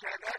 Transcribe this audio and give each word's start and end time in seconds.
فلا 0.00 0.37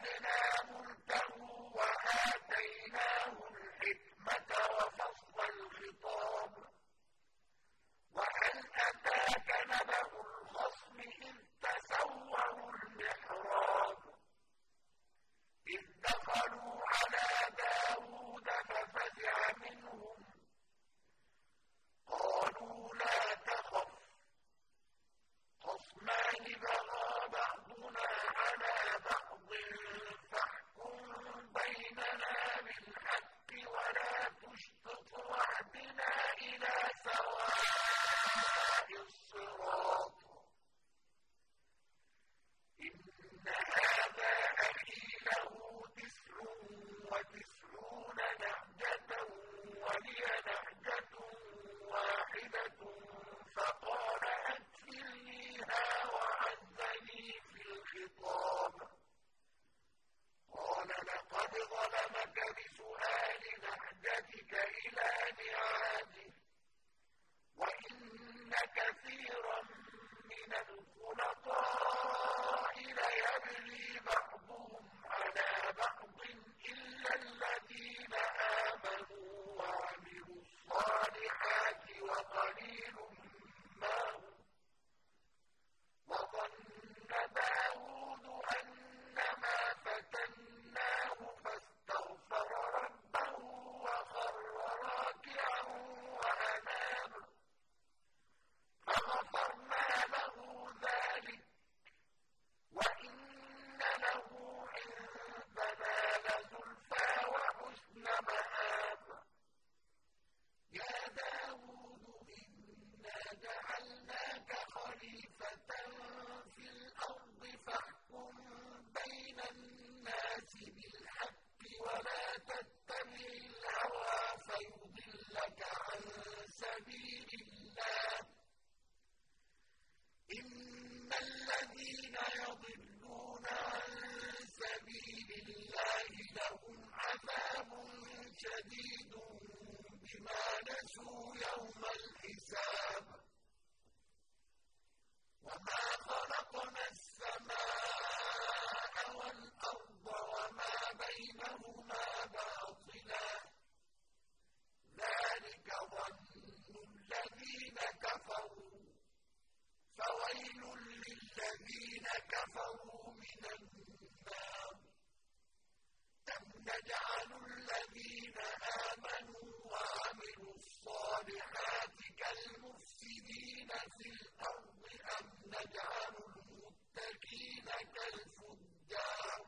أولئك 177.79 177.97
الفجار. 178.13 179.45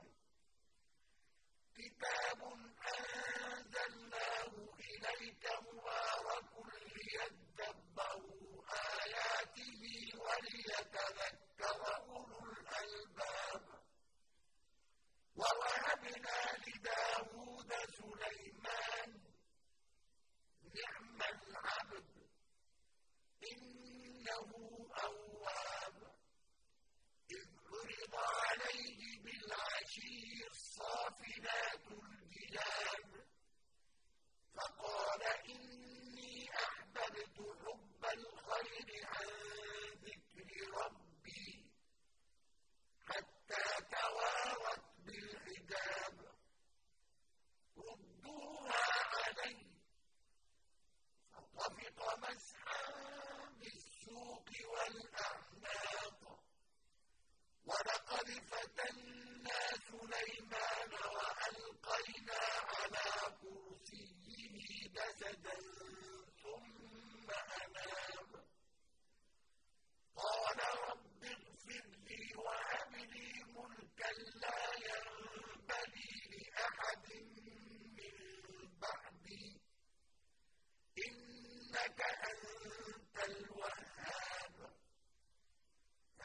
كتاب 1.76 2.42
أنزلناه 2.94 4.54
إليك 4.80 5.46
مبارك 5.62 6.54
ليدبروا 6.96 8.64
آياته 8.74 9.82
وليتذكر 10.24 11.80
أولو 12.08 12.40
الألباب. 12.52 13.64
ووهبنا 15.36 16.38
لداود 16.68 17.51
عشيا 29.92 30.41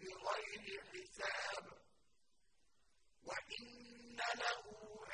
بغير 0.00 0.84
حساب. 0.92 1.66
وإن 3.24 4.16
له 4.16 4.64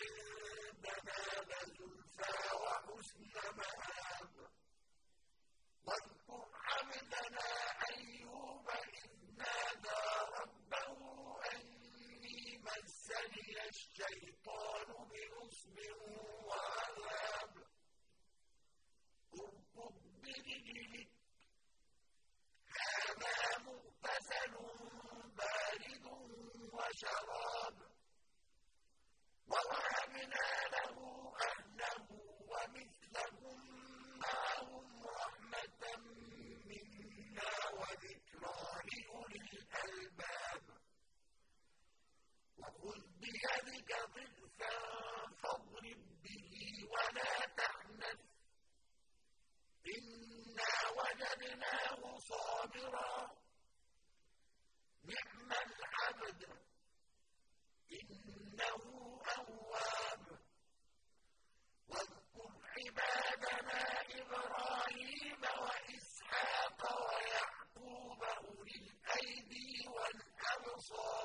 عندنا 0.00 1.20
لزلفى 1.50 2.34
وحسن 2.54 3.32
مآب. 3.56 4.34
واذكر 5.84 6.48
عبدنا 6.54 7.48
أيوب 7.90 8.70
إذ 8.70 9.10
نادى 9.38 10.02
ربه 10.38 10.98
أني 11.52 12.58
مسني 12.58 13.68
الشيطان. 13.68 14.41
الأبصار 70.82 71.21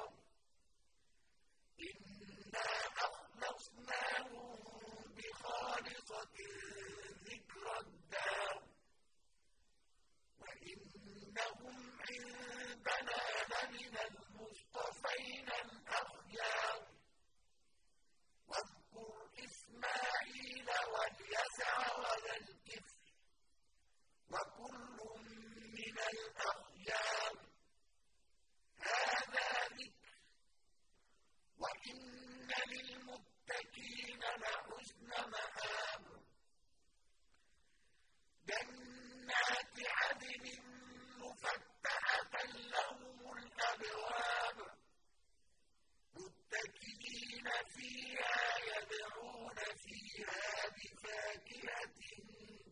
فيها 47.78 48.40
يدعون 48.68 49.56
فيها 49.86 50.70
بفاكهة 50.76 51.96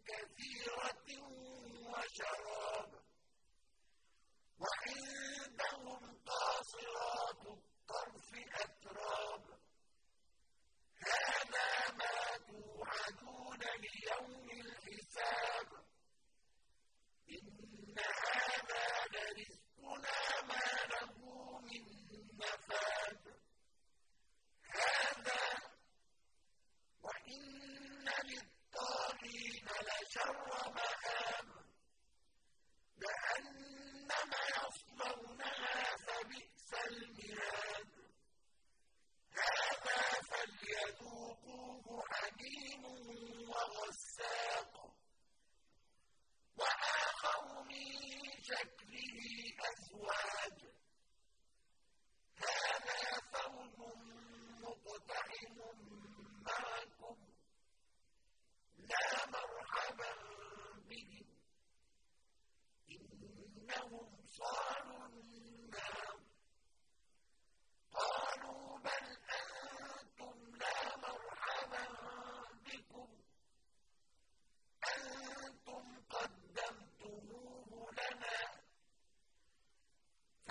كثيرة 0.08 1.08
وشراب. 1.88 2.92
وعندهم 4.60 6.04
قاصرات 6.26 7.35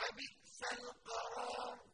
فَبِئْسَ 0.05 0.63
الْقَرَارُ. 0.73 1.94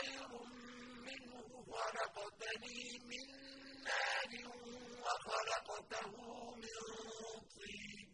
خير 0.00 0.28
منه 1.06 1.64
خلقتني 1.72 2.98
من 2.98 3.26
نار 3.84 4.32
وخلقته 5.04 6.14
من 6.54 6.78
طين. 7.54 8.10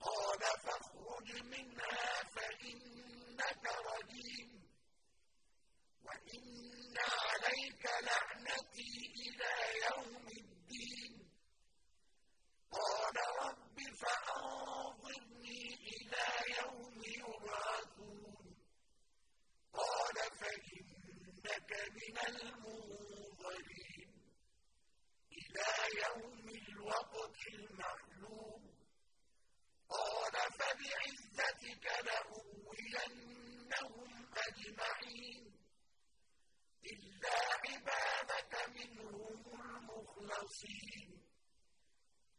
قال 0.00 0.40
فاخرج 0.40 1.42
منها 1.42 2.22
فإنك 2.34 3.64
رجيم. 3.66 4.50
وإن 6.04 6.94
عليك 6.98 7.84
لعنتي 7.86 8.92
إلى 9.22 9.52
يوم 9.86 10.26
الدين. 10.28 11.30
قال 12.72 13.16
رب 13.16 13.78
فأنظر 14.00 14.73
المعلوم. 27.54 28.74
قال 29.88 30.32
فبعزتك 30.32 31.86
لأغوينهم 32.06 33.30
أجمعين. 34.36 35.54
إلا 36.92 37.36
عبادك 37.64 38.52
منهم 38.68 39.60
المخلصين. 39.60 41.22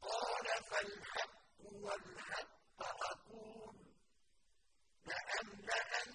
قال 0.02 0.46
فالحق 0.64 1.62
والحق 1.62 2.82
أقول. 2.82 3.76
لأملأن 5.06 6.15